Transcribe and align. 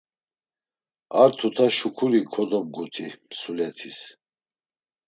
Ar 1.21 1.29
tuta 1.39 1.65
şuǩuri 1.77 2.21
kodobguti 2.33 3.07
Msuletis. 3.27 3.99